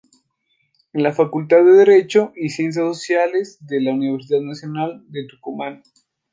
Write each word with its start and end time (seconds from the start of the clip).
En 0.93 1.03
la 1.03 1.13
Facultad 1.13 1.57
de 1.63 1.73
Derecho 1.73 2.33
y 2.35 2.49
Ciencias 2.49 2.83
Sociales 2.83 3.59
de 3.67 3.81
la 3.81 3.93
Universidad 3.93 4.41
Nacional 4.41 5.03
de 5.09 5.27
Tucumán. 5.27 5.83